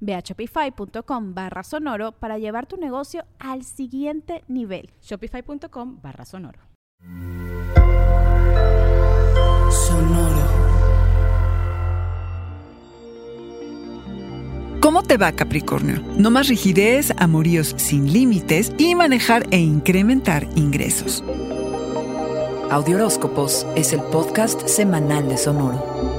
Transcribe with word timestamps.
Ve 0.00 0.14
a 0.14 0.20
shopify.com 0.20 1.34
barra 1.34 1.62
sonoro 1.62 2.12
para 2.12 2.38
llevar 2.38 2.66
tu 2.66 2.76
negocio 2.76 3.24
al 3.38 3.64
siguiente 3.64 4.44
nivel. 4.48 4.90
Shopify.com 5.02 6.00
barra 6.02 6.24
sonoro. 6.24 6.60
Sonoro. 9.70 10.68
¿Cómo 14.80 15.02
te 15.02 15.16
va 15.16 15.32
Capricornio? 15.32 16.02
No 16.16 16.30
más 16.30 16.48
rigidez, 16.48 17.12
amoríos 17.18 17.74
sin 17.76 18.12
límites 18.12 18.72
y 18.78 18.94
manejar 18.94 19.44
e 19.50 19.58
incrementar 19.58 20.46
ingresos. 20.54 21.22
Audioróscopos 22.70 23.66
es 23.76 23.92
el 23.92 24.02
podcast 24.02 24.66
semanal 24.68 25.28
de 25.28 25.36
Sonoro. 25.36 26.17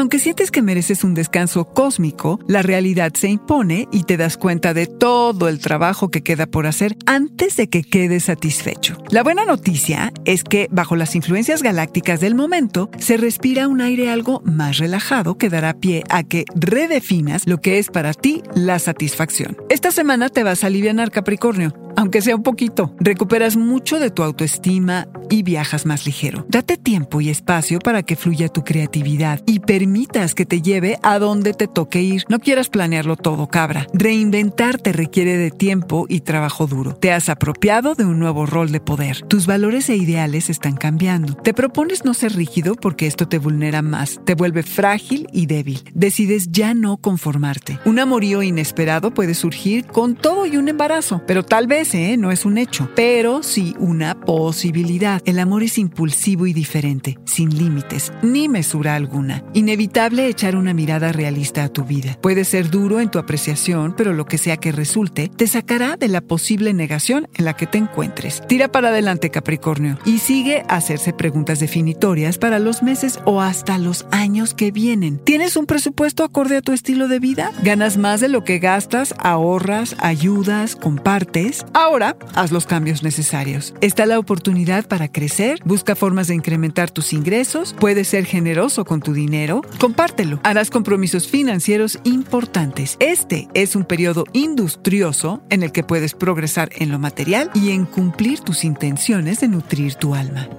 Aunque 0.00 0.18
sientes 0.18 0.50
que 0.50 0.62
mereces 0.62 1.04
un 1.04 1.12
descanso 1.12 1.66
cósmico, 1.66 2.40
la 2.48 2.62
realidad 2.62 3.12
se 3.12 3.28
impone 3.28 3.86
y 3.92 4.04
te 4.04 4.16
das 4.16 4.38
cuenta 4.38 4.72
de 4.72 4.86
todo 4.86 5.46
el 5.46 5.58
trabajo 5.58 6.10
que 6.10 6.22
queda 6.22 6.46
por 6.46 6.66
hacer 6.66 6.96
antes 7.04 7.56
de 7.56 7.68
que 7.68 7.82
quedes 7.82 8.24
satisfecho. 8.24 8.96
La 9.10 9.22
buena 9.22 9.44
noticia 9.44 10.10
es 10.24 10.42
que 10.42 10.68
bajo 10.70 10.96
las 10.96 11.14
influencias 11.16 11.62
galácticas 11.62 12.20
del 12.20 12.34
momento 12.34 12.88
se 12.98 13.18
respira 13.18 13.68
un 13.68 13.82
aire 13.82 14.08
algo 14.08 14.40
más 14.46 14.78
relajado 14.78 15.36
que 15.36 15.50
dará 15.50 15.74
pie 15.74 16.02
a 16.08 16.22
que 16.22 16.46
redefinas 16.54 17.46
lo 17.46 17.60
que 17.60 17.78
es 17.78 17.90
para 17.90 18.14
ti 18.14 18.42
la 18.54 18.78
satisfacción. 18.78 19.58
Esta 19.68 19.90
semana 19.90 20.30
te 20.30 20.44
vas 20.44 20.64
a 20.64 20.68
aliviar 20.68 21.10
Capricornio 21.10 21.74
aunque 22.00 22.22
sea 22.22 22.34
un 22.34 22.42
poquito. 22.42 22.94
Recuperas 22.98 23.58
mucho 23.58 23.98
de 23.98 24.10
tu 24.10 24.22
autoestima 24.22 25.06
y 25.28 25.42
viajas 25.42 25.84
más 25.84 26.06
ligero. 26.06 26.46
Date 26.48 26.78
tiempo 26.78 27.20
y 27.20 27.28
espacio 27.28 27.78
para 27.78 28.02
que 28.02 28.16
fluya 28.16 28.48
tu 28.48 28.64
creatividad 28.64 29.42
y 29.46 29.60
permitas 29.60 30.34
que 30.34 30.46
te 30.46 30.62
lleve 30.62 30.98
a 31.02 31.18
donde 31.18 31.52
te 31.52 31.68
toque 31.68 32.00
ir. 32.00 32.24
No 32.30 32.38
quieras 32.38 32.70
planearlo 32.70 33.16
todo, 33.16 33.48
cabra. 33.48 33.86
Reinventarte 33.92 34.92
requiere 34.92 35.36
de 35.36 35.50
tiempo 35.50 36.06
y 36.08 36.20
trabajo 36.20 36.66
duro. 36.66 36.94
Te 36.94 37.12
has 37.12 37.28
apropiado 37.28 37.94
de 37.94 38.06
un 38.06 38.18
nuevo 38.18 38.46
rol 38.46 38.72
de 38.72 38.80
poder. 38.80 39.20
Tus 39.28 39.46
valores 39.46 39.90
e 39.90 39.96
ideales 39.96 40.48
están 40.48 40.76
cambiando. 40.76 41.34
Te 41.34 41.52
propones 41.52 42.06
no 42.06 42.14
ser 42.14 42.34
rígido 42.34 42.76
porque 42.76 43.06
esto 43.06 43.28
te 43.28 43.36
vulnera 43.36 43.82
más, 43.82 44.20
te 44.24 44.34
vuelve 44.34 44.62
frágil 44.62 45.26
y 45.34 45.44
débil. 45.44 45.82
Decides 45.92 46.50
ya 46.50 46.72
no 46.72 46.96
conformarte. 46.96 47.78
Un 47.84 47.98
amorío 47.98 48.42
inesperado 48.42 49.12
puede 49.12 49.34
surgir 49.34 49.84
con 49.84 50.14
todo 50.14 50.46
y 50.46 50.56
un 50.56 50.68
embarazo, 50.68 51.22
pero 51.26 51.44
tal 51.44 51.66
vez 51.66 51.89
no 51.90 52.30
es 52.30 52.44
un 52.44 52.56
hecho, 52.56 52.88
pero 52.94 53.42
sí 53.42 53.74
una 53.80 54.14
posibilidad. 54.20 55.20
El 55.24 55.40
amor 55.40 55.64
es 55.64 55.76
impulsivo 55.76 56.46
y 56.46 56.52
diferente, 56.52 57.18
sin 57.24 57.56
límites, 57.58 58.12
ni 58.22 58.48
mesura 58.48 58.94
alguna. 58.94 59.42
Inevitable 59.54 60.28
echar 60.28 60.54
una 60.54 60.72
mirada 60.72 61.10
realista 61.10 61.64
a 61.64 61.68
tu 61.68 61.82
vida. 61.84 62.16
Puede 62.22 62.44
ser 62.44 62.70
duro 62.70 63.00
en 63.00 63.10
tu 63.10 63.18
apreciación, 63.18 63.94
pero 63.96 64.12
lo 64.12 64.24
que 64.26 64.38
sea 64.38 64.56
que 64.56 64.70
resulte, 64.70 65.28
te 65.28 65.48
sacará 65.48 65.96
de 65.96 66.06
la 66.06 66.20
posible 66.20 66.72
negación 66.74 67.26
en 67.34 67.44
la 67.44 67.56
que 67.56 67.66
te 67.66 67.78
encuentres. 67.78 68.42
Tira 68.46 68.70
para 68.70 68.90
adelante, 68.90 69.30
Capricornio, 69.30 69.98
y 70.04 70.18
sigue 70.18 70.62
a 70.68 70.76
hacerse 70.76 71.12
preguntas 71.12 71.58
definitorias 71.58 72.38
para 72.38 72.60
los 72.60 72.84
meses 72.84 73.18
o 73.24 73.40
hasta 73.40 73.78
los 73.78 74.06
años 74.12 74.54
que 74.54 74.70
vienen. 74.70 75.18
¿Tienes 75.18 75.56
un 75.56 75.66
presupuesto 75.66 76.22
acorde 76.22 76.58
a 76.58 76.62
tu 76.62 76.70
estilo 76.70 77.08
de 77.08 77.18
vida? 77.18 77.50
¿Ganas 77.64 77.96
más 77.96 78.20
de 78.20 78.28
lo 78.28 78.44
que 78.44 78.60
gastas? 78.60 79.12
¿Ahorras? 79.18 79.96
¿Ayudas? 79.98 80.76
¿Compartes? 80.76 81.64
Ahora, 81.80 82.14
haz 82.34 82.52
los 82.52 82.66
cambios 82.66 83.02
necesarios. 83.02 83.72
Está 83.80 84.04
la 84.04 84.18
oportunidad 84.18 84.86
para 84.86 85.10
crecer, 85.10 85.60
busca 85.64 85.96
formas 85.96 86.28
de 86.28 86.34
incrementar 86.34 86.90
tus 86.90 87.14
ingresos, 87.14 87.74
puedes 87.80 88.08
ser 88.08 88.26
generoso 88.26 88.84
con 88.84 89.00
tu 89.00 89.14
dinero, 89.14 89.62
compártelo. 89.78 90.40
Harás 90.42 90.68
compromisos 90.68 91.26
financieros 91.26 91.98
importantes. 92.04 92.98
Este 93.00 93.48
es 93.54 93.76
un 93.76 93.84
periodo 93.84 94.24
industrioso 94.34 95.42
en 95.48 95.62
el 95.62 95.72
que 95.72 95.82
puedes 95.82 96.12
progresar 96.12 96.68
en 96.76 96.90
lo 96.90 96.98
material 96.98 97.50
y 97.54 97.70
en 97.70 97.86
cumplir 97.86 98.40
tus 98.40 98.62
intenciones 98.64 99.40
de 99.40 99.48
nutrir 99.48 99.94
tu 99.94 100.14
alma. 100.14 100.50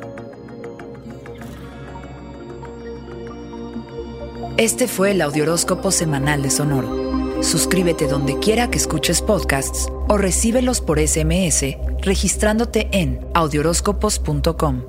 Este 4.58 4.88
fue 4.88 5.12
el 5.12 5.22
Audioróscopo 5.22 5.92
Semanal 5.92 6.42
de 6.42 6.50
Sonoro. 6.50 7.11
Suscríbete 7.42 8.08
donde 8.08 8.40
quiera 8.40 8.70
que 8.70 8.78
escuches 8.78 9.22
podcasts 9.22 9.88
o 10.08 10.18
recíbelos 10.18 10.80
por 10.82 11.00
SMS 11.00 11.76
registrándote 12.02 12.90
en 12.92 13.20
audioróscopos.com. 13.34 14.82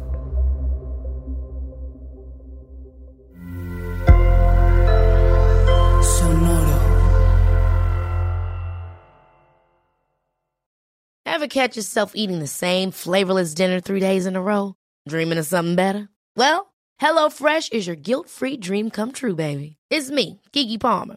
Sonoro. 6.03 6.79
Ever 11.25 11.49
catch 11.49 11.77
yourself 11.77 12.13
eating 12.15 12.39
the 12.39 12.47
same 12.47 12.91
flavorless 12.91 13.55
dinner 13.55 13.81
three 13.81 14.01
days 14.01 14.27
in 14.27 14.37
a 14.37 14.43
row? 14.43 14.75
Dreaming 15.09 15.39
of 15.39 15.47
something 15.47 15.75
better? 15.75 16.09
Well, 16.37 16.73
HelloFresh 17.01 17.73
is 17.73 17.87
your 17.87 17.97
guilt-free 17.97 18.59
dream 18.59 18.91
come 18.91 19.13
true, 19.13 19.35
baby. 19.35 19.77
It's 19.91 20.11
me, 20.11 20.41
Kiki 20.53 20.79
Palmer. 20.79 21.17